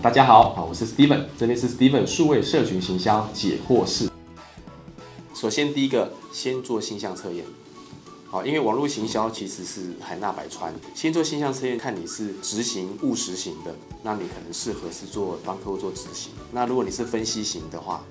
[0.00, 4.08] 大家好，好，我是 Steven，这边是 Steven 数位社群行销解惑室。
[5.34, 7.44] 首先，第一个，先做形象测验。
[8.30, 16.30] 好，因为网络行销其实是海纳百川，先做形象测验，看你是执行务实型的，那你可能适合是做帮客户做执行。
[16.52, 18.04] 那如果你是分析型的话，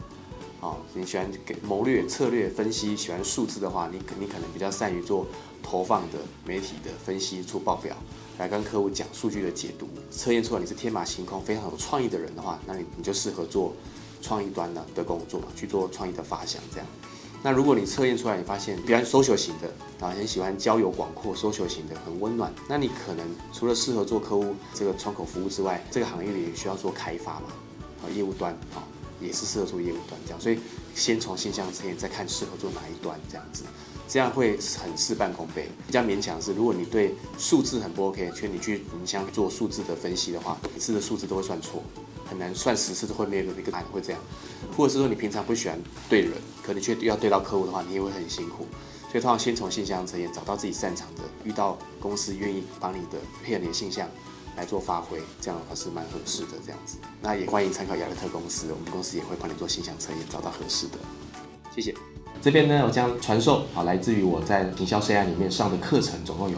[0.59, 5.25] 好，你喜欢给谋略、策略分析，喜欢数字的话，你肯你可能比较善于做
[5.63, 7.95] 投放的媒体的分析出报表，
[8.37, 9.87] 来跟客户讲数据的解读。
[10.11, 13.73] 测验出来你是天马行空、非常有创意的人的话，那你你就适合做
[14.21, 16.87] 创意端的的工作嘛，去做创意的发想这样。
[17.43, 19.71] 那如果你测验出来，你发现比较 social 型的，
[20.05, 27.47] 啊，很喜欢交友广阔，social 型的很温暖，那你可能除了适合做客户这个窗口服务之外，这个行业里也需要做开发嘛，
[28.01, 28.81] 啊，业务端啊，
[29.21, 30.59] 也是适合做业务端这样，所以
[30.95, 33.63] 先从现象测验，再看适合做哪一端这样子，
[34.07, 35.69] 这样会很事半功倍。
[35.85, 41.83] 比较勉强是，如果你对数字很不 OK，劝你去营销做数字的分析的话，每次的数字都会算错。
[42.29, 44.21] 很难算十次都会没有一个答案会这样，
[44.75, 48.65] 或者是说你平常不喜欢对人，可你却要对到客户的话，你也会很辛苦。
[49.09, 54.09] 所以通常先从现象测验找到自己擅长的，遇到公司愿意帮你的配合你的现象
[54.57, 56.97] 来做发挥，这样的话是蛮合适的这样子。
[57.21, 60.97] 那也欢迎参考亚乐特公司，我们公司也会帮你做现象测验，找到合适的。
[61.73, 61.95] 谢谢。
[62.41, 66.57] 这边呢，我将传授啊，来自于我在营销 CI 里面上的课程，总共有